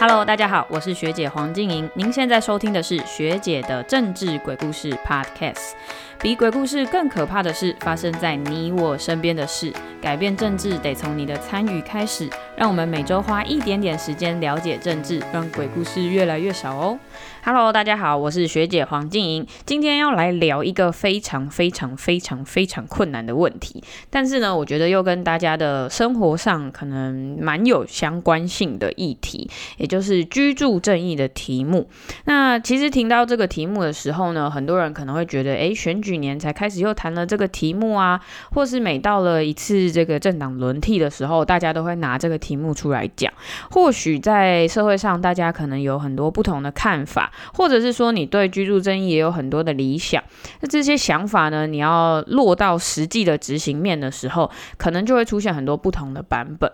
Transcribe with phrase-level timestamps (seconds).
[0.00, 1.86] Hello，大家好，我是学姐黄静莹。
[1.92, 5.72] 您现在收听的是学姐的政治鬼故事 Podcast。
[6.22, 9.72] 比鬼故事更可怕的是发生在你我身边的事。
[10.02, 12.28] 改变政治得从你的参与开始。
[12.56, 16.98] 让我们每周花一点点时间了解政治，让鬼故事越来越少哦。
[17.42, 19.46] Hello，大家好，我是学姐黄静莹。
[19.64, 31.88] 今天要来聊一个非常非常非常非常困难的问题，但是呢，我觉得又跟大家的生活上可能蛮有相关性的议题，也就是居住正义的题目。
[32.24, 38.20] 那其实听到这个题目的时候呢，很多人可能会觉得，诶，选举去年才开始又谈了这个题目啊，
[38.52, 43.32] 或是每到了一次这个政党轮替的时候，大家都会拿这个题目出来讲。
[43.70, 47.30] 或许在社会上，大家可能有很多不同的看法。
[47.54, 50.20] 或者是说你对居住争议也有很多的理想，
[50.60, 56.68] 那这些想法呢，你要落到实际的执行面的时候，可能就会出现很多不同的版本。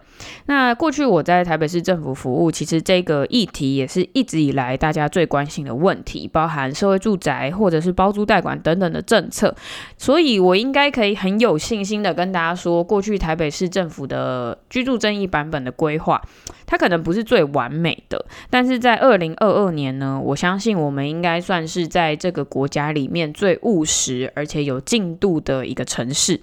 [0.46, 9.54] 那过去我在台北市政府服务，其实这个议题也是一直以来大家最关心的问题，包含社会住宅或者是包租代管等等的政策。
[9.98, 16.22] 所以我应该可以很有信心的跟大家说，过去台北市政府的居住正义版本的规划，
[16.64, 26.40] 它可能不是最完美的，但是在二零二二年呢，我相相信我们应该算是在这个国家里面最务实而且有进度的一个城市。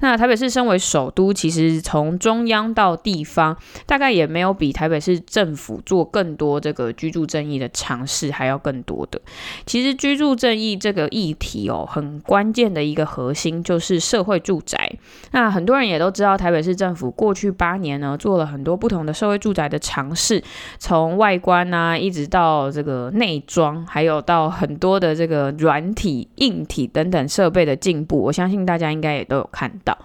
[0.00, 9.20] 那台北市身为首都，其实从中央到地方，大概也没有比台北市政府做更多这个居住正义的尝试还要更多的。
[9.66, 14.92] 其实居住正义这个议题哦，很关键的一个核心就是社会住宅。
[15.32, 20.42] 那很多人也都知道，台北市政府过去八年呢，做了很多不同的社会住宅的尝试，
[20.78, 29.96] 从外观啊，一直到这个内装，还有到很多的这个软体、硬体等等设备的进步，我相信大家应该也都有看到。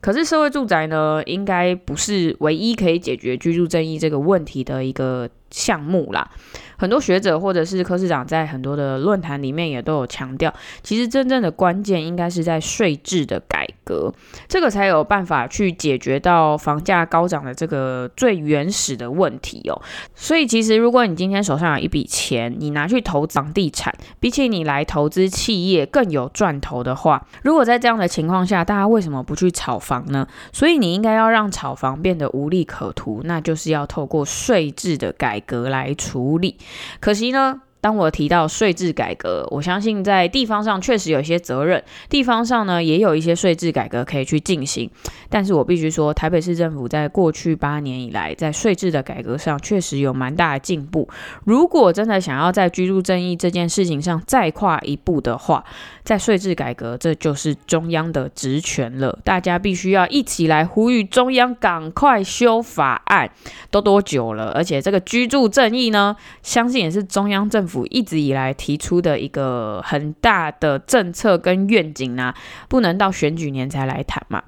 [0.00, 6.28] 可是社会住宅呢，应该不是唯一可以解决居住正义这个问题的一个项目啦。
[6.76, 14.12] 很多学者或者是科市长在很多的论坛里面也都有强调，其实真正的关键应该是在税制的改革，
[14.48, 19.80] 这个才有办法去解决到房价高涨的这个最原始的问题哦。
[20.14, 30.26] 所以其实如果你今天手上有一笔钱，你拿去投房地产，比起你来投资企业更有赚头的话，如果在这样的情况下，大家为什么不去炒房呢？
[30.52, 36.56] 所以你应该要让炒房变得无利可图，那就是要透过税制的改革来处理。
[37.00, 37.62] 可惜呢。
[37.82, 44.88] 当我提到税制改革，我相信在地方上确实有一些责任，地方上呢也有一些税制改革可以去进行。
[45.28, 51.08] 但是我必须说，台北市政府在过去八年以来，在税制的改革上确实有蛮大的进步。
[51.44, 55.64] 如果真的想要在居住正义这件事情上再跨一步的话，
[56.04, 59.18] 在税制改革，这就是中央的职权了。
[59.24, 63.28] 大家必须要一起来呼吁中央赶快修法案。
[63.72, 64.52] 都多久了？
[64.52, 67.71] 而且这个居住正义呢，相信也是中央政府。
[67.72, 72.34] 府一直以来提出的一个很大的政策跟愿景啊，
[72.68, 74.42] 不能到选举年才来谈嘛。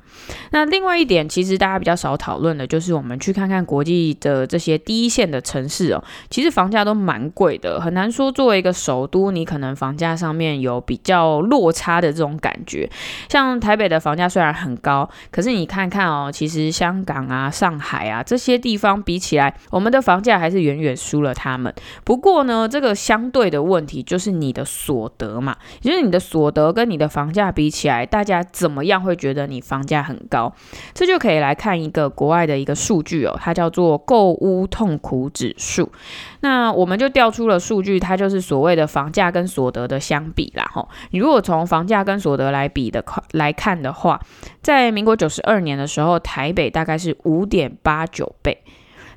[0.51, 12.89] 那另外一点，其实大家比较少讨论的，就是我们去看看国际的这些第一线的城市哦，其实房价都蛮贵的，很难说作为一个首都，你可能房价上面有比较落差的这种感觉。
[13.29, 21.75] 像台北的房价虽然很高，可是你看看哦，其实香港啊、上海啊这些地方比起来，我们的房价还是远远输了他们。
[22.05, 30.53] 不过呢，这个相相对的问题就是你的所得嘛，也就是你的所得跟你的房价比起来，大家怎么样会觉得你房价很高，
[30.95, 35.93] 这就可以来看一个国外的一个数据哦，它叫做购屋痛苦指数。
[36.41, 40.69] 那我们就调出了数据，它就是所谓的房价跟所得的相比啦。
[40.73, 44.21] 吼，你如果从房价跟所得来比的来看的话，
[44.61, 48.65] 在民国九十二年的时候，台北大概是五点八九倍。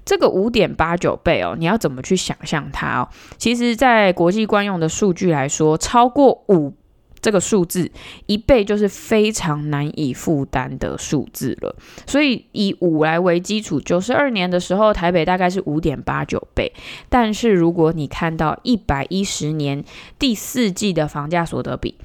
[0.07, 3.09] 这个五点八九倍哦，你要怎么去想象它哦？
[3.37, 6.73] 其实，在国际惯用的数据来说，超过五。
[7.19, 7.91] 这个数字
[8.27, 11.75] 一倍就是非常难以负担的数字了，
[12.05, 16.71] 所以以五来为基础，九十二年的时候，台北大概是五点八九倍。
[17.09, 19.83] 但是如果你看到一百一十年
[20.19, 21.95] 第四季的房价所得比，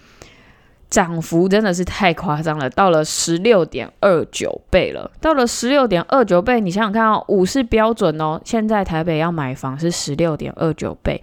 [0.92, 5.10] 涨幅真的是太夸张了，到了十六点二九倍了。
[5.22, 8.38] 到了十六点二九倍，你想想看哦，五是标准哦。
[8.44, 11.18] 现在台北要买房是十六点二九倍，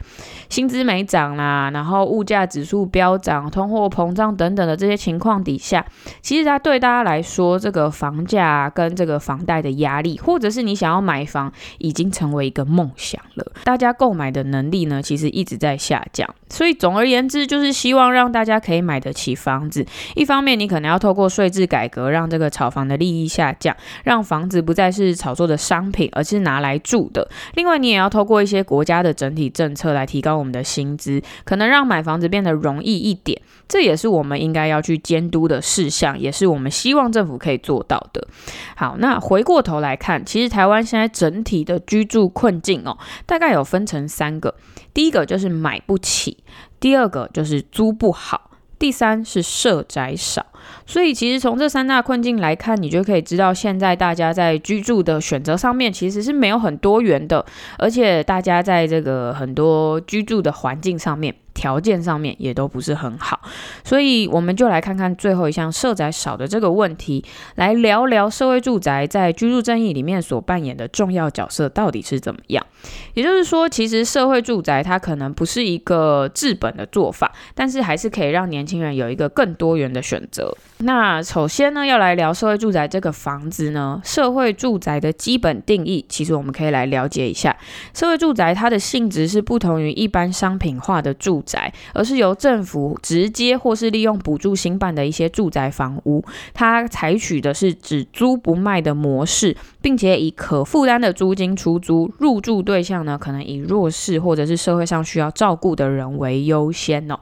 [0.50, 5.86] 薪资没涨啦，然后物价指数飙涨，通货膨胀等等的这些情况底下，
[6.24, 13.46] 其实它对大家来说，这个房价跟这个房贷的压力，或者是你想要买房，已经成为一个梦想了。
[13.66, 16.28] 大家购买的能力呢，其实一直在下降。
[16.50, 19.59] 所以总而言之，就是希望让大家可以买得起房。
[19.60, 19.86] 房子。
[20.16, 23.76] 一方面，你可能要透过税制改革，让这个炒房的利益下降，
[24.06, 27.30] 让房子不再是炒作的商品，而是拿来住的。
[27.56, 33.42] 另外，你也要透过一些国家的整体政策来提高我们的薪资，可能让买房子变得容易一点。
[33.68, 38.28] 这也是我们应该要去监督的事项，也是我们希望政府可以做到的。
[38.76, 44.56] 好，那回过头来看，其实台湾现在整体的居住困境哦，大概有分成三个。
[44.94, 46.38] 第一个就是买不起，
[46.80, 48.49] 第二个就是租不好，
[48.80, 50.46] 第三是社宅少。
[50.86, 57.46] 所以，其实从这三大困境来看，你就可以知道，现在大家在居住的选择上面其实是没有很多元的，
[57.78, 61.36] 而且大家在这个很多居住的环境上面。
[61.60, 63.38] 条件上面也都不是很好，
[63.84, 67.22] 所以我们就来看看最后一项社宅少的这个问题，
[67.56, 72.66] 来聊聊社会住宅在居住正义里面所扮演的重要角色到底是怎么样。
[73.14, 80.56] 也就是说，其实社会住宅它可能不是一个治本的做法，但是还是可以让年轻人有一个更多元的选择。
[80.78, 87.54] 那首先呢，要来聊社会住宅这个房子呢，社会住宅的基本定义，其实我们可以来了解一下。
[87.94, 96.24] 社会住宅它的性质是不同于一般商品化的住宅，而是由政府直接或是利用补助兴办的一些住宅房屋，
[96.54, 107.20] 它采取的是只租不卖的模式，并且以可负担的租金出租，入住对象呢，可能以弱势或者是社会上需要照顾的人为优先哦。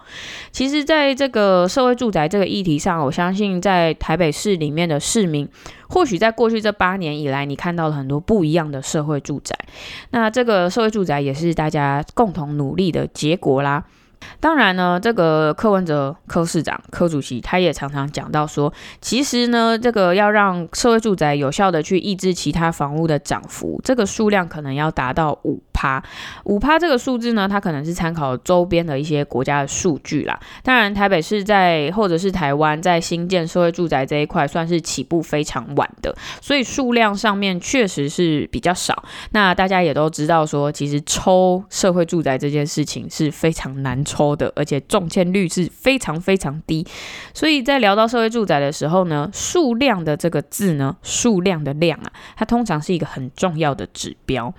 [0.52, 3.48] 其实，在这个社会住宅这个议题上，我相信。
[3.62, 5.48] 在台北市里面的市民，
[5.88, 9.56] 或许在过去这八年以来，你看到了很多不一样的社会住宅。
[10.10, 13.86] 那这个社会住宅也是大家共同努力的结果啦。
[14.40, 18.72] 当然呢，这个柯文哲柯市长柯主席他也常常讲到说，
[19.02, 26.04] 其实呢，这个要让社会住宅有效的去抑制其他房屋的涨幅，这个数量可能要达到五趴。
[26.46, 30.40] 五趴这个数字呢，它可能是参考周边的一些国家的数据啦。
[30.64, 39.04] 当然，台北市在或者是台湾在新建社会住宅这一块算是起步非常晚的，所以数量上面确实是比较少。
[39.32, 46.88] 那大家也都知道说，其实抽社会住宅这件事情是非常难抽的，而且中签率是非常非常低，
[47.34, 54.54] 所以在聊到社会住宅的时候呢，数量的这个字呢，数量的量啊，它通常是一个很重要的指标。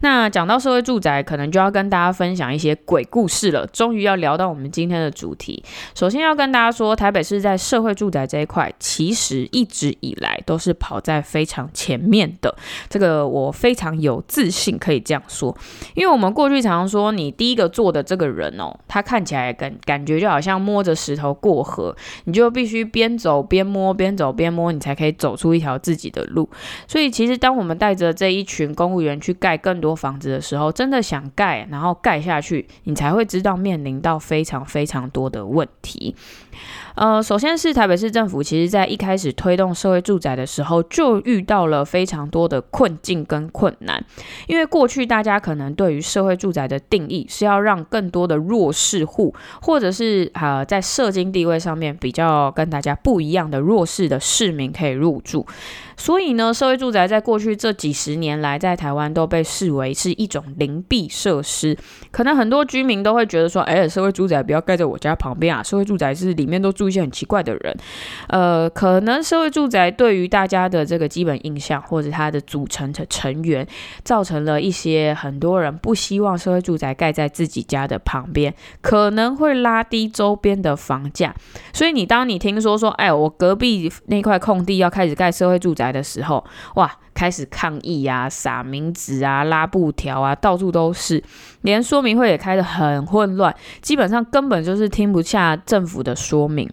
[0.00, 3.66] 那讲到社会住宅，可能就要跟大家分享一些鬼故事了。
[3.68, 5.62] 终于要聊到我们今天的主题。
[5.94, 12.52] 首先要跟大家说，台北市在社会住宅这一块，其实一直以来都是跑在非常前面的。
[12.88, 15.56] 这个我非常有自信可以这样说，
[15.94, 21.94] 因为我们过去常说，你第一个做的这个人哦，他看起来感感觉就好像摸着石头过河，
[22.24, 26.50] 你就必须边走边摸，边走边摸，你才可以走出一条自己的路。
[26.88, 29.52] 所以其实当我们带着这一群公务员去盖。
[29.62, 36.14] 更多房子的时候，真的想盖，然后盖下去，你才会知道面临到非常非常多的问题。
[36.94, 44.04] 呃，首先是台北市政府，其实在一开始推动社会住宅的时候，就遇到了非常多的困境跟困难。
[44.46, 55.46] 因为过去大家可能对于社会住宅的定义是要让更多的弱势户，或者是呃在社经地位上面比较跟大家不一样的弱势的市民可以入住。
[55.96, 61.76] 所以呢，社会住宅在过去这几十年来，在台湾都被视为是一种邻避设施。
[62.10, 66.81] 可能很多居民都会觉得说，哎，社会住宅不要盖在我家旁边啊，社会住宅是里面都住。
[66.82, 67.76] 住一些很奇怪的人，
[68.26, 73.64] 呃，可能社会住宅对于大家的这个基本印象，或者它的组成的成员，
[74.02, 81.32] 造成了一些很多人不希望社会住宅盖在自己家的旁边，可能会拉低周边的房价。
[81.72, 91.22] 所以你当你听说说，哎，我隔壁那块空地要开始盖社会住宅的时候，哇，开始抗议啊，撒名纸啊，拉布条啊，到处都是，
[91.60, 96.68] 连说明会也开得很混乱，基本上根本就是听不下政府的说明。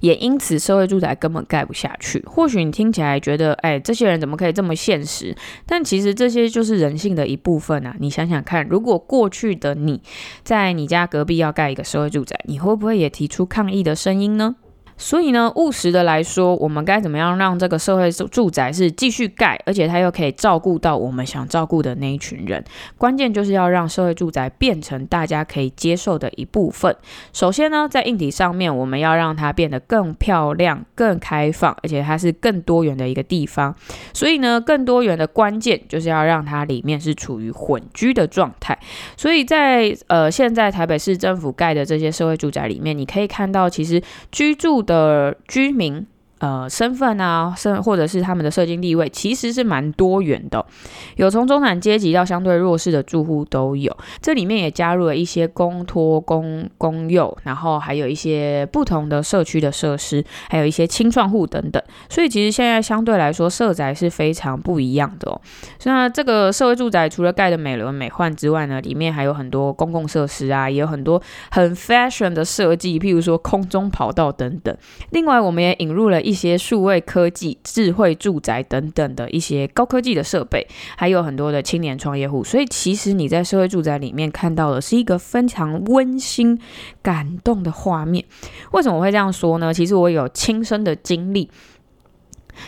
[0.00, 2.22] 也因此，社会住宅根本盖不下去。
[2.26, 5.36] 或许你听起来觉得，哎，这些人怎么可以这么现实？
[5.66, 7.94] 但其实这些就是人性的一部分啊！
[7.98, 10.02] 你想想看，如果过去的你
[10.42, 14.56] 在你家隔壁要盖一个社会住宅，你会不会也提出抗议的声音呢？
[15.02, 22.62] 所以呢，务实的来说，我们该怎么样让这个社会住宅是继续盖，而且它又可以照顾到我们想照顾的那一群人？
[22.96, 26.96] 关键就是要让社会住宅变成大家可以接受的一部分。
[27.32, 33.74] 首先呢，在硬体上面，我们要让它变得更漂亮、更开放，而且它是更多元的一个地方。
[34.14, 38.78] 所以呢，更多元的关键就是要让它里面是处于混居的状态。
[39.16, 44.91] 所以在呃，现在台北市政府盖的这些社会住宅里面，你可以看到，其实居住的。
[44.92, 46.06] 的居民，
[46.42, 50.66] 呃身份啊，身或者是他们的社经地位，其实是蛮多元的，
[51.14, 53.96] 有从中产阶级到相对弱势的住户都有。
[54.20, 61.80] 这里面也加入了一些公托、公公幼，然后还有一些不同的社区的设施，还有一些青创户等等。
[62.08, 65.40] 所以其实现在相对来说，社宅是非常不一样的哦。
[65.84, 71.22] 那这个社会住宅除了盖得美轮美奂之外呢，里面还有很多公共设施啊，也有很多
[71.52, 74.76] 很 fashion 的设计，譬如说空中跑道等等。
[75.10, 82.42] 另外，我们也引入了一一些数位科技、智慧住宅等等的一些高科技的设备，还有很多的青年创业户。
[82.42, 86.58] 所以，其实你在社会住宅里面看到的是一个非常温馨、
[87.02, 88.24] 感动的画面。
[88.70, 89.74] 为什么我会这样说呢？
[89.74, 91.50] 其实我有亲身的经历。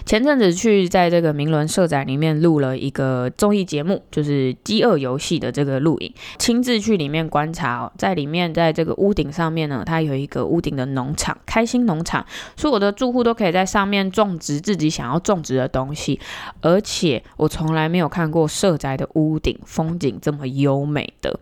[0.05, 12.25] 前阵子去在这个明伦社宅里面录了一个综艺节目，就是《饥饿游戏》的这个录影，亲自去里面观察哦，在里面在这个屋顶上面呢，它有一个屋顶的农场，开心农场，
[12.57, 16.21] 所有的住户都可以在上面种植自己想要种植的东西，
[16.61, 21.39] 而且我从来没有看过社宅的屋顶风景这么优美的。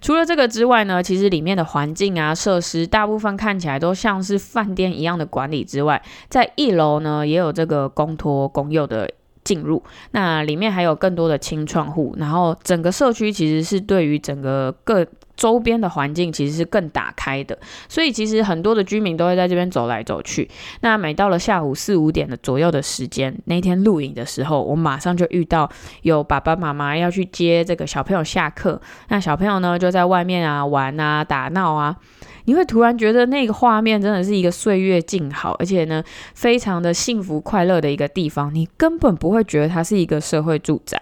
[0.00, 9.10] 除了这个之外呢，其实里面的环境啊、设施大部分看起来都像是饭店一样的管理之外，在一楼呢也有这个公托公幼的
[9.44, 9.82] 进入，
[10.12, 15.06] 那里面还有更多的青创户，然后整个社区其实是对于整个各。
[15.38, 17.56] 周边的环境其实是更打开的，
[17.88, 20.50] 所以其实很多的居民都会在这边走来走去。
[20.80, 25.70] 那每到了下午四五点的左右的时间，那天录影的时候，我马上就遇到
[26.02, 28.80] 有爸爸妈妈要去接这个小朋友下课，
[29.10, 31.96] 那小朋友呢就在外面啊玩啊打闹啊。
[32.44, 36.02] 你会突然觉得那个画面真的是一个岁月静好，而且呢，
[36.32, 38.50] 非常的幸福快乐的一个地方。
[38.54, 40.98] 你根本不会觉得它是一个社会住宅。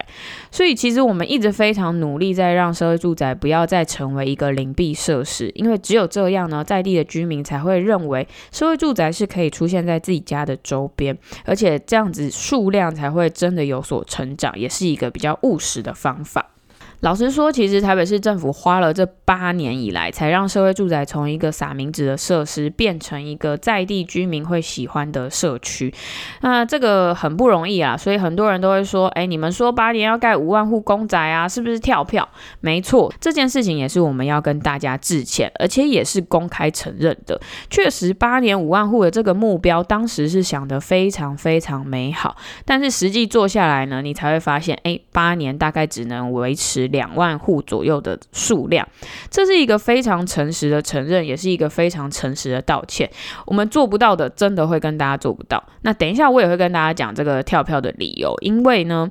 [0.50, 16.50] 所以其实我们一直非常努力在让社会住宅不要再成为一个邻避设施，因为只有这样呢，在地的居民才会认为社会住宅是可以出现在自己家的周边，而且这样子数量才会真的有所成长，也是一个比较务实的方法。
[17.00, 25.92] 老实说，其实台北市政府花了这八年以来，才让社会住宅从一个撒名字的设施，变成一个在地居民会喜欢的社区。
[26.40, 32.26] 那这个很不容易啊，所以很多人都会说：“哎，你们说八年要盖五万户公宅啊，是不是跳票？”
[32.60, 37.40] 没错，这件事情也是我们要跟大家致歉，而且也是公开承认的。
[37.68, 48.86] 确实，八年五万户的这个目标，当时是想得非常非常美好，但是实际做下来呢，你才会发现，哎，八年大概只能维持两万户左右的数量，
[49.30, 53.10] 这是一个非常诚实的承认，也是一个非常诚实的道歉。
[53.46, 55.62] 我们做不到的，真的会跟大家做不到。
[55.82, 59.10] 那等一下我也会跟大家讲这个跳票的理由，因为呢，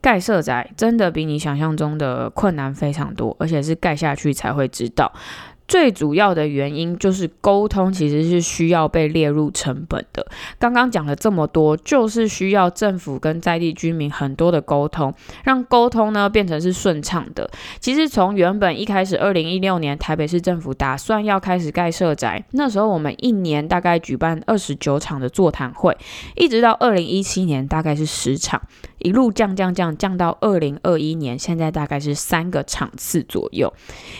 [0.00, 5.12] 盖社宅真的比你想象中的困难非常多，而且是盖下去才会知道。
[5.68, 10.26] 最主要的原因就是沟通其实是需要被列入成本的。
[10.58, 15.12] 刚刚讲了这么多，就是需要政府跟在地居民很多的沟通，
[15.44, 17.50] 让沟通呢变成是顺畅的。
[17.80, 25.96] 其实从原本一开始，二零一六年台北市政府打算要开始盖社宅，那时候我们一年大概举办二十九场的座谈会，
[26.36, 28.60] 一直到二零一七年大概是十场。
[29.06, 33.72] 一路降降降降到二零二一年，现在大概是三个场次左右。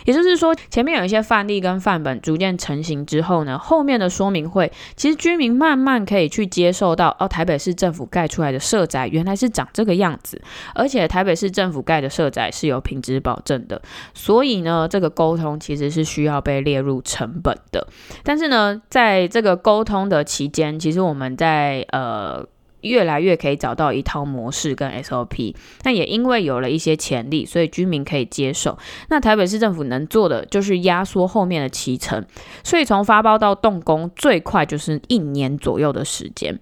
[0.05, 10.40] 也就是说，前面有一些范例跟范本逐渐成型之后呢，后面的说明会，其实居民慢慢可以去接受到，哦，台北市政府盖出来的社宅原来是长这个样子，
[10.73, 13.83] 而且台北市政府盖的社宅是有品质保证的。
[14.14, 17.85] 所以呢，这个沟通其实是需要被列入成本的。
[18.23, 22.47] 但是呢，在这个沟通的期间，其实我们在呃。
[22.87, 28.78] 越来越可以找到一套模式跟 SOP，那也因为有了一些潜力，所以居民可以接受。
[29.11, 32.25] 那台北市政府能做的就是压缩后面的期程，
[32.64, 36.59] 所以从发包到动工最快就是一年左右的时间，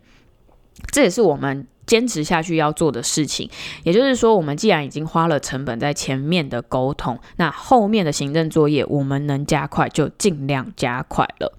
[0.91, 1.67] 这也是我们。
[1.87, 3.49] 坚持下去要做的事情，
[3.83, 11.53] 也就是说，我们既然已经花了成本在前面的沟通，那后面的行政作业我们能加快就尽量加快了。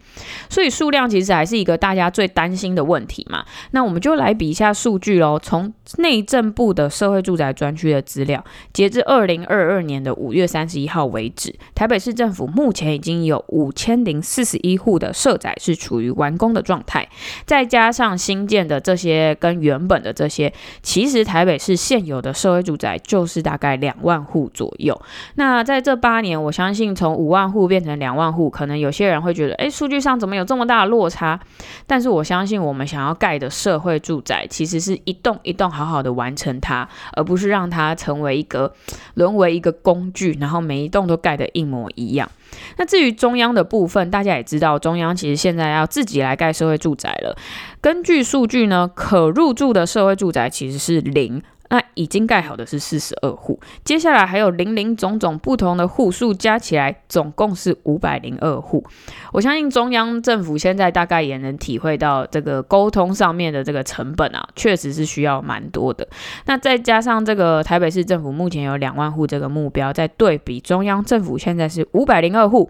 [0.49, 3.45] 所以数量其实还是一个大家最担心的问题嘛。
[3.71, 5.37] 那我们就来比一下数据喽。
[5.37, 17.07] 从内政部的社会住宅专区的资料，截至二零二二年的五月三十一号为止，台北市政府目前已经有五千零四十一户的社宅是处于完工的状态，
[17.45, 20.14] 再加上新建的这些跟原本的。
[20.15, 24.99] 这些其实台北市现有的社会住宅就是大概两万户左右。
[25.35, 31.39] 那在这八年，我相信从五万户变成两万户，可能有些人会觉得，诶，数据上怎么有这么大的落差？
[31.85, 38.73] 但是我相信，我们想要盖的社会住宅，其实是一栋一栋好好的完成它，而不是让它成为一个
[39.15, 42.29] 沦为一个工具，然后每一栋都盖得一模一样。
[42.77, 47.35] 那至于中央的部分，大家也知道，中央其实现在要自己来盖社会住宅了。
[47.81, 51.41] 根据数据呢，可入住的社会住宅其实是零。
[51.75, 58.81] 那已经盖好的是四十二户，接下来还有零零总总不同的户数加起来，总共是五百零二户。
[59.33, 66.07] 我相信中央政府现在大概也能体会到这个沟通上面的这个成本啊，确实是需要蛮多的。
[66.45, 72.69] 那再加上这个台北市政府目前有两万户这个目标，再对比中央政府现在是五百零二户。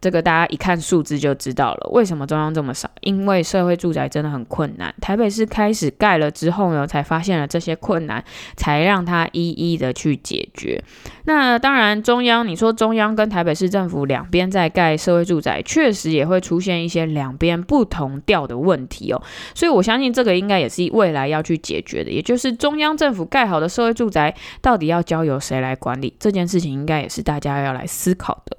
[0.00, 2.88] 这个大家一看数字就知道了，为什么中央这么少？
[3.02, 4.94] 因为社会住宅真的很困难。
[5.00, 8.24] 台北市开始盖了之后呢，才发现了这些困难，
[8.56, 10.82] 才让它一一的去解决。
[11.24, 19.22] 那当然，中央你说中央跟台北市政府两边在盖社会住宅，确实也会出现一些两边不同调的问题哦。
[19.54, 26.14] 所以我相信这个应该也是未来要去解决的，也就是中央政府盖好的社会住宅，到底要交由谁来管理？
[26.18, 28.56] 这件事情应该也是大家要来思考的。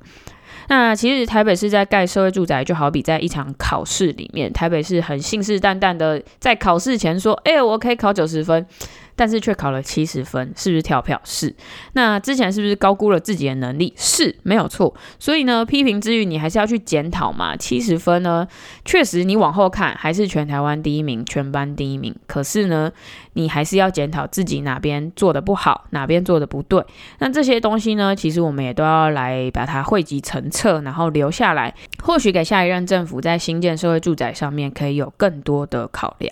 [0.68, 8.65] 那其实台北市在盖社会住宅，就好比在一场考试里面，台北市很信誓旦旦的在考试前说：“哎，我可以考九十分。”
[9.13, 11.20] 但是却考了七十分，是不是跳票？
[11.24, 11.53] 是。
[11.94, 13.94] 那之前是不是高估了自己的能力？
[13.96, 14.96] 是，没有错。
[15.20, 17.56] 所以呢，批评之余，你还是要去检讨嘛。
[17.56, 18.48] 七十分呢，
[18.84, 22.15] 确实你往后看还是全台湾第一名，全班第一名。
[22.25, 22.91] 可是呢，
[23.33, 26.83] 你还是要检讨自己哪边做的不好，哪边做的不对。
[27.19, 31.73] 那这些东西呢，其实我们也都要来把它汇集成册，然后留下来，
[32.03, 36.31] 或许给下一任政府在新建社会住宅上面可以有更多的考量。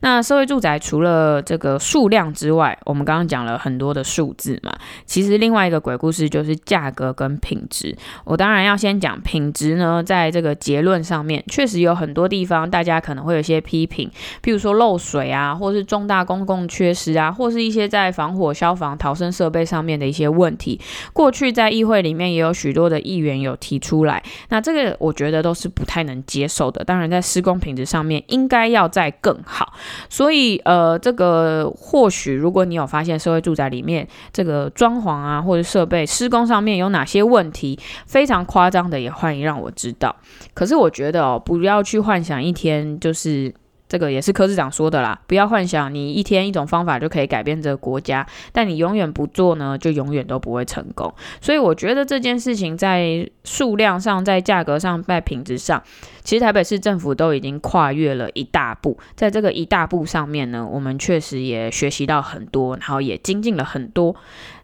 [0.00, 4.72] 那社会住宅除了这个数量之外，我们刚刚讲了很多的数字嘛，
[5.04, 7.96] 其实另外一个鬼故事就是价格跟品质。
[8.24, 14.08] 我当然要先讲品质呢，在这个结论上面，确实有很多地方大家可能会有些批评，
[14.40, 20.78] 譬如说漏水啊，或是重大公共缺失啊，或是一些在防火、消防、逃生设备上面的一些问题。
[21.14, 26.84] 过去在议会里面也有许多的议员有提出来，那这个我觉得都是不太能接受的。
[26.84, 29.72] 当然，在施工品质上面应该要再更好。
[30.10, 40.14] 所以，呃，这个或许如果你有发现社会住宅里面这个装潢啊，或者设备施工上面有哪些问题，非常夸张的，也欢迎让我知道。
[40.52, 43.54] 可是我觉得哦，不要去幻想一天就是。
[43.88, 51.12] 这个也是柯市长说的啦，不要幻想你一天一种方法就可以改变这个国家，但你永远不做呢，就永远都不会成功。
[51.40, 55.82] 所以我觉得这件事情在数量上、在价格上、在品质上，
[56.22, 58.98] 其实台北市政府都已经跨越了一大步。
[59.14, 64.14] 在这个一大步上面呢，我们确实也学习到很多，然后也精进了很多。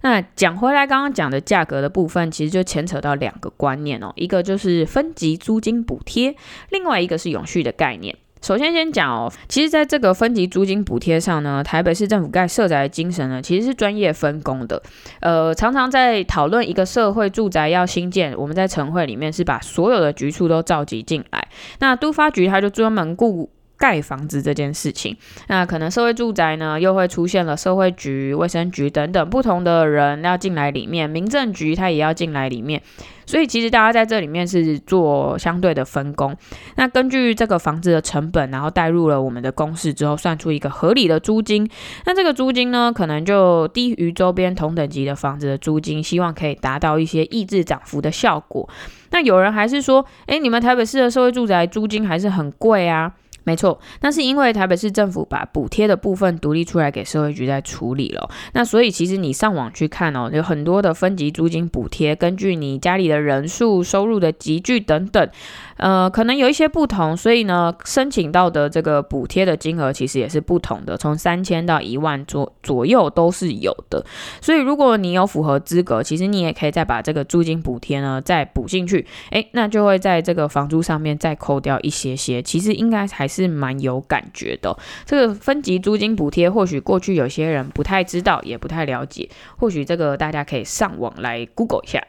[0.03, 6.37] 那讲回来，刚刚讲的价格的部分，其实就牵扯到两个观念哦，一个就是分级租金补贴，
[6.69, 8.15] 另外一个是永续的概念。
[8.45, 14.83] 首先，先讲哦，其实在这个分级租金补贴上呢，台北市政府盖社宅的精神呢，其实是专业分工的。
[15.21, 21.49] 呃，常常在讨论一个社会住宅要新建，我们在晨会里面是把所有的局处都召集进来。
[21.79, 25.17] 那都发局他就专门顾盖房子这件事情。
[25.49, 32.83] 那可能社会住宅呢，又会出现了社会局、卫生局等等不同的人要进来里面，民政局他也要进来里面。
[33.27, 36.37] 所以其实大家在这里面是做相对的分工，
[36.77, 41.67] 那根据这个房子的成本，然后带入了我们的公式之后，算出一个合理的租金。
[42.05, 48.69] 那这个租金呢，可能就低于周边同等级的房子的租金，希望可以达到一些抑制涨幅的效果。
[49.11, 53.11] 那有人还是说，诶，你们台北市的社会住宅租金还是很贵啊？
[53.45, 58.29] 没错，那是因为台北市政府把补贴的部分独立出来给社会局在处理了。
[58.55, 65.29] 那所以其实你上网去看哦，有很多的分级租金补贴，根据你家里的人数、收入的集聚等等。
[65.77, 74.05] 呃，可能有一些不同，所以呢，申请到的这个补贴的金额其实也是不同的，从三千到一万左左右都是有的。
[74.41, 82.41] 所以如果你有符合资格，其实你也可以再把这个租金补贴呢再补进去，诶，那就会在这个房租上面再扣掉一些些。
[82.41, 84.77] 其实应该还是蛮有感觉的。
[85.05, 92.01] 这个分级租金补贴，或许过去有些人不太知道，也不太了解，或许这个大家可以上网来 Google 一下。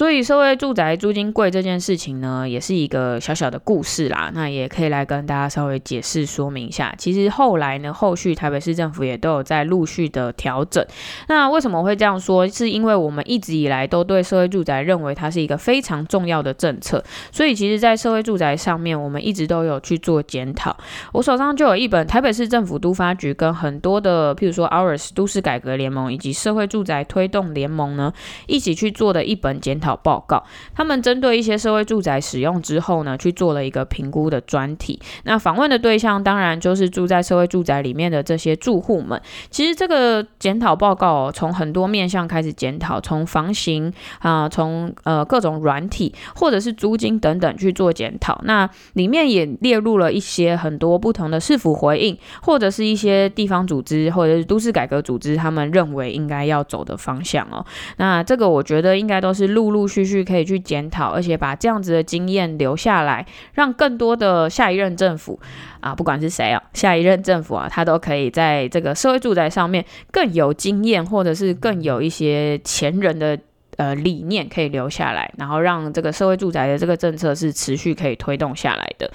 [0.00, 4.30] 所以社会住宅租金贵这件事情呢，也是一个小小的故事啦。
[4.32, 6.94] 那也可以来跟大家稍微解释说明一下。
[6.96, 10.82] 其实后来呢，后续台北市政府也都有在陆续的调整。
[11.28, 12.48] 那为什么会这样说？
[12.48, 17.04] 是因为我们一直以来都对社会住宅认为它是一个非常重要的政策。
[17.30, 20.74] 所以其实，在社会住宅上面，我们一直都有去做检讨。
[21.12, 28.10] 我手上就有一本台北市政府都发局跟很多的，譬如说 OURS 都市改革联盟以及社会住宅推动联盟呢，
[28.46, 29.78] 一起去做的一本检。
[29.80, 30.42] 讨讨报告。
[30.74, 35.00] 他们针对一些社会住宅使用之后呢，去做了一个评估的专题。
[35.24, 39.20] 那访问的对象当然就是住在社会住宅里面的这些住户们。
[39.50, 48.40] 其实这个检讨报告哦，从很多面向开始检讨，从房型啊，从呃各种软体或者是租金等等去做检讨。
[48.44, 57.64] 那里面也列入了一些很多不同的市府回应，或者是一些地方组织或者是都市改革组织他们认为应该要走的方向哦。
[57.96, 65.40] 那这个我觉得应该都是陆陆续续可以去检讨，而且把这样子的经验留下来，让更多的下一任政府
[65.80, 73.38] 啊，不管是谁啊，下一任政府啊，他都可以在这个社会住宅上面更有经验，或者是更有一些前人的。
[73.76, 79.10] 呃，理念可以留下来，然后让这个社会住宅的这个政策是持续可以推动下来的。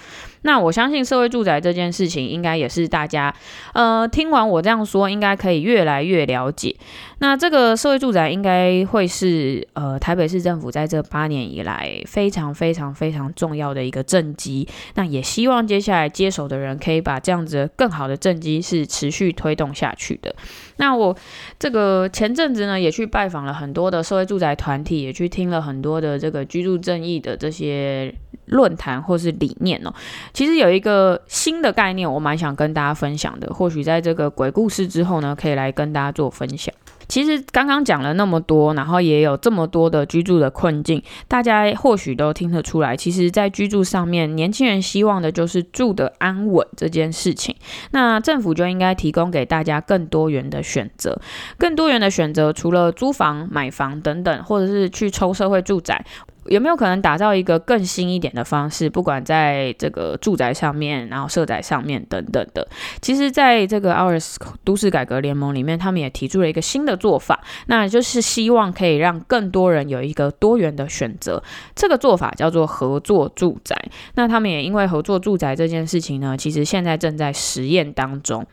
[0.46, 3.34] 那我相信社会住宅这件事情，应该也是大家
[3.74, 6.76] 呃听完我这样说，应该可以越来越了解。
[7.18, 14.68] 那这个社会住宅应该会是呃台北市政府在这八年以来非常非常非常重要的一个政绩。
[14.94, 20.32] 那也希望接下来接手的人可以把这样子更好的政绩是持续推动下去的。
[20.76, 21.16] 那我
[21.58, 29.92] 这个前阵子呢，也去拜访了很多的社会住宅团体，也去听了很多的这个居住正义的这些论坛或是理念哦。
[30.36, 33.54] 其实有一个新的概念，我蛮想跟大家分享的。
[33.54, 36.74] 或许在这个鬼故事之后呢，可以来跟大家做分享。
[37.08, 42.94] 其实刚刚讲了那么多，然后也有这么多的居住的困境，大家或许都听得出来。
[42.94, 47.56] 其实，在居住上面，年轻人希望的就是住得安稳这件事情。
[47.92, 51.18] 那政府就应该提供给大家更多元的选择，
[51.56, 56.04] 更多元的选择，除了租房、买房等等，或者是去抽社会住宅。
[56.48, 58.88] 有没有可能打造一个更新一点的方式？
[58.88, 62.66] 不管在这个住宅上面，然后社宅上面等等的，
[63.00, 71.42] 其实，在这个 OURS 都市改革联盟里面，他们也提出了一个新的做法，那就是希望可以让更多人有一个多元的选择。
[71.74, 73.76] 这个做法叫做合作住宅。
[74.14, 78.46] 那他们也因为合作住宅这件事情呢，其实现在正在实验当中。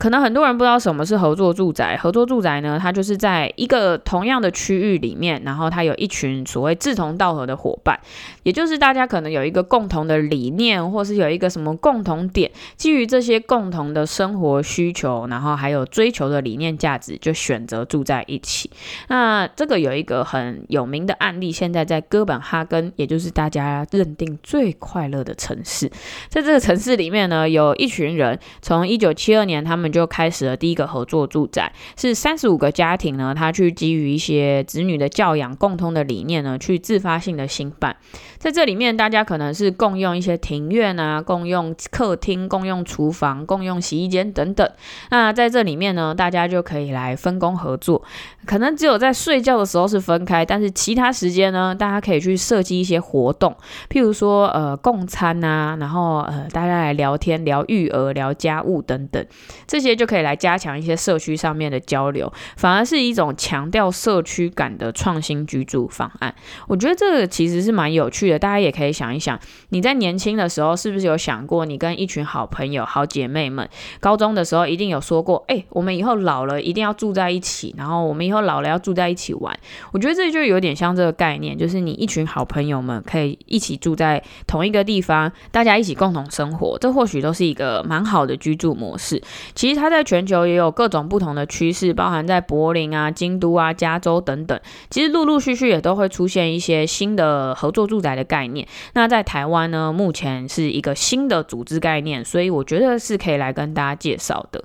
[0.00, 1.94] 可能很多人不知道什么是合作住宅。
[1.94, 8.00] 合作住宅呢，它就是在一个同样的区域里面，然后它有一群所谓志同道合的伙伴，
[8.42, 18.70] 也就是大家可能有一个共同的理念，或是有一个什么共同点，基于这些共同的生活需求，然后还有追求的理念价值，就选择住在一起。
[19.08, 25.90] 那这个有一个很有名的案例，现在在哥本哈根，也就是大家认定最快乐的城市，
[26.30, 29.89] 在这个城市里面呢，有一群人，从一九七二年他们。
[29.90, 37.96] 就开始了第一个合作住宅，是三十五个家庭呢，他去基于一些子女的教养共通的理念呢，去自发性的兴办。
[38.38, 44.66] 在这里面，大家可能是共用一些庭院啊，共用客厅，共用厨房，共用洗衣间等等。
[45.10, 48.02] 那在这里面呢，大家就可以来分工合作。
[48.46, 53.54] 可能只有在睡觉的时候是分开，但是其他时间呢，大家可以去设计一些活动，
[53.90, 59.24] 譬如说呃共餐啊，然后呃大家来聊天、聊育儿、聊家务等等，
[59.66, 66.34] 这这些就可以来加强一些社区上面的交流，反而是一种强调社区感的创新居住方案。
[66.68, 68.38] 我觉得这个其实是蛮有趣的。
[68.38, 69.40] 大家也可以想一想，
[69.70, 73.66] 你在年轻的时候是不是有想过，你跟一群好朋友、好姐妹们，
[74.00, 79.58] 高中的时候一定有说过，哎，我们以后老了一定要住在一起，然后我们以后老了要住在一起玩。
[79.92, 89.22] 我觉得这就有点像这个概念，就是你一群好朋友们可以一起住在同一个地方，大家一起共同生活，这或许都是一个蛮好的居住模式。
[89.54, 104.60] 其实其实它在全球也有各种不同的趋势，包含在柏林啊、京都啊、加州等等，其实陆陆续续也都会出现一些新的合作住宅的概念，那在台湾呢，目前是一个新的组织概念，所以我觉得是可以来跟大家介绍的。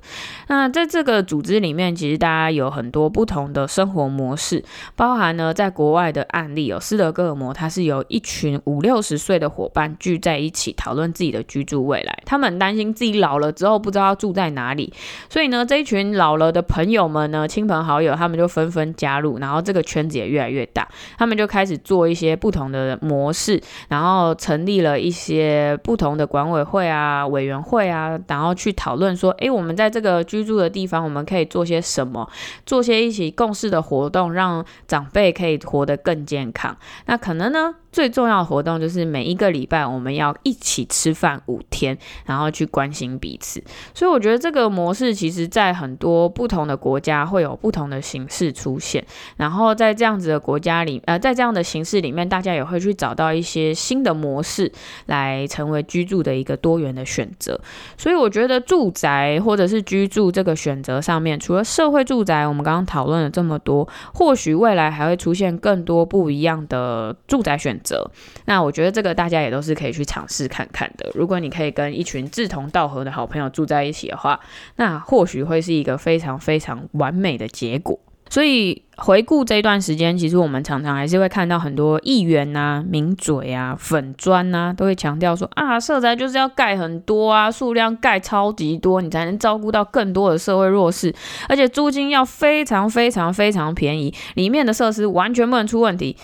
[0.47, 4.65] 那在这个组织里面，其实大家有很多不同的生活模式，
[4.95, 12.23] 包含呢，在国外的案例有、哦、斯德哥尔摩，它是由一群五六十岁的伙伴聚在一起讨论自己的居住未来。
[12.25, 14.91] 他们担心自己老了之后不知道要住在哪里，
[15.29, 23.61] 所以呢，这一群老了的朋友们呢，亲朋好友他们就纷纷加入，然后这个圈子也越来越大，他们就开始做一些不同的模式。
[23.87, 32.29] 然后成立了一些不同的管委会啊、委员会啊，然后去讨论说，诶，我们在这个居住的地方，我们可以做些什么，
[32.65, 36.75] 做些一起共事的活动，让长辈可以活得更健康。
[37.05, 37.75] 那可能呢？
[37.95, 43.63] 最重要的活动就是每一个礼拜我们要一起吃饭五天，然后去关心彼此。
[43.93, 49.01] 所以我觉得这个模式其实在很多不同的国家会有不同的形式出现，
[49.37, 54.69] 然后在这样子的国家里，呃，在这样的形式里面，大家也会去找到一些新的模式
[55.05, 57.57] 来成为居住的一个多元的选择。
[57.95, 68.05] 所以我觉得住宅或者是居住这个选择上面，除了社会住宅，我们刚刚讨论了这么多，或许未来还会出现更多不一样的住宅选择。
[68.43, 71.09] 那我觉得这个大家也都是可以去尝试看看的。
[71.13, 74.39] 如果你可以跟一群志同道合的好朋友住在一起的话，
[74.75, 77.97] 那或许会是一个非常非常完美的结果。
[78.29, 78.81] 所以。
[78.97, 91.13] 回顾这一段时间，其实我们常常还是会看到很多议员、啊、名嘴啊、粉砖呐，都会强调说啊，社宅就是要盖很多啊，数量盖超级多，你才能照顾到更多的社会弱势，
[91.49, 96.15] 而且租金要非常非常非常便宜，里面的设施完全不能出问题。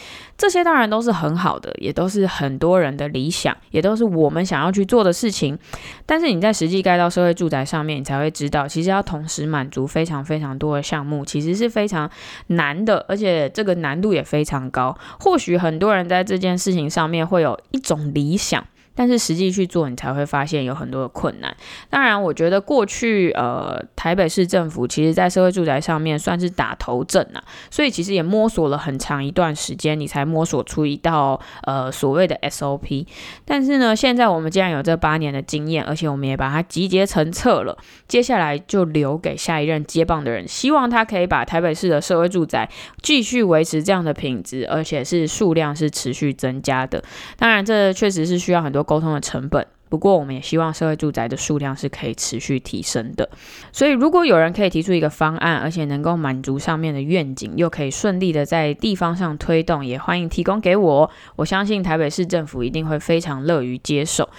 [0.41, 5.55] 这些当然都是很好的，也都是很多人的理想，也都是我们想要去做的事情。
[6.03, 12.09] 但是你在实际盖到社会住宅上面，你才会知道，其实要同时满足非常非常多的项目，其实是非常
[12.47, 12.71] 难。
[12.83, 14.97] 的，而且这个难度也非常高。
[15.19, 18.65] 或许很多人在这件事情上面会有一种理想。
[18.93, 21.55] 但是实际去做，你才会发现有很多的困难。
[21.89, 33.07] 当然，我觉得过去呃台北市政府其实在社会住宅上面算是打头阵啊，所以其实也摸索了很长一段时间，你才摸索出一道呃所谓的 SOP。
[33.45, 37.77] 但是呢，现在我们既然有这八年的经验，而且我们也把它集结成册了，
[38.09, 42.69] 接下来就留给下一任接棒的人，希望他可以把台北市的社会住宅
[43.01, 47.01] 继续维持这样的品质，而且是数量是持续增加的。
[47.37, 48.80] 当然，这确实是需要很多。
[48.83, 53.29] 沟通的成本，不过我们也希望社会住宅的数量是可以持续提升的。
[53.71, 61.09] 所以，如果有人可以提出一个方案，而且能够满足上面的愿景，又可以顺利的在地方上推动，也欢迎提供给我。
[61.35, 64.29] 我相信台北市政府一定会非常乐于接受。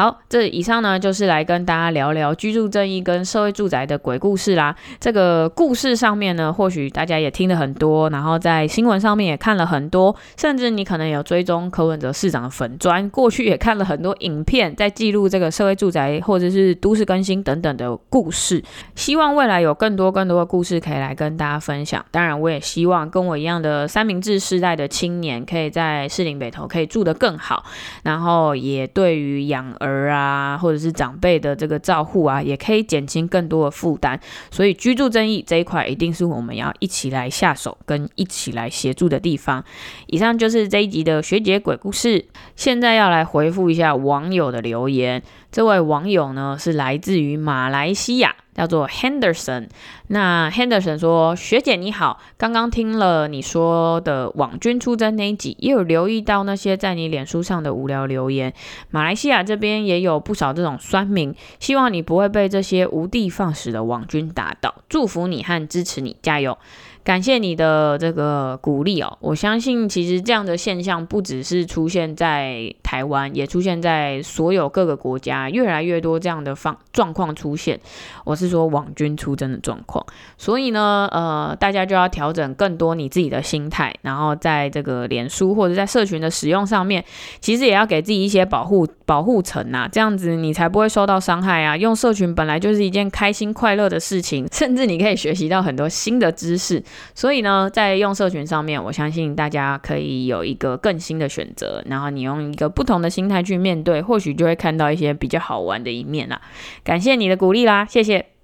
[0.00, 4.74] 好，这以上呢就是来跟大家聊聊居住正义跟社会住宅的鬼故事啦。
[4.98, 18.64] 这个故事上面呢，或许大家也听了很多，然后在新闻上面也看了很多，甚至你可能有追踪柯文哲市长的粉砖，过去也看了很多影片，在记录这个社会住宅或者是都市更新等等的故事。
[18.94, 22.02] 希望未来有更多更多的故事可以来跟大家分享。
[22.10, 27.66] 当然，我也希望跟我一样的三明治世代的青年，可以在士林北投可以住得更好，
[28.02, 34.18] 然后也对于养儿儿啊，或者是长辈的这个照护啊，也可以减轻更多的负担。
[34.50, 39.64] 所以居住争议这一块，一定是我们要一起来下手，跟一起来协助的地方。
[40.06, 42.24] 以上就是这一集的学姐鬼故事。
[42.54, 45.22] 现在要来回复一下网友的留言。
[45.52, 48.36] 这位网友呢，是来自于马来西亚。
[48.52, 49.68] 叫做 Henderson，
[50.08, 58.52] 那 Henderson 说：“学姐你好，刚刚听了你说的网军出征那一集，也有留意到那些在你脸书上的无聊留言。
[58.90, 66.58] 马来西亚这边也有不少这种酸民，希望你不会被这些无的放矢的网军打倒，祝福你和支持你，加油。”
[67.02, 77.80] 感谢你的这个鼓励哦，我相信其实这样的现象不只是出现在台湾，也出现在所有各个国家，越来越多这样的方状况出现。
[78.24, 80.04] 我是说网军出征的状况，
[80.36, 87.04] 所以呢，呃，大家就要调整更多你自己的心态，然后在这个脸书或者在社群的使用上面，
[87.40, 91.76] 其实也要给自己一些保护保护层呐，这样子你才不会受到伤害啊。
[91.76, 96.82] 用社群本来就是一件开心快乐的事情，甚至你可以学习到很多新的知识。
[97.14, 106.40] 所以呢，在用社群上面，我相信大家可以有一个更新的选择，然后你用一个不同的心态去面对，或许就会看到一些比较好玩的一面啦。
[106.82, 108.39] 感谢你的鼓励啦，谢谢。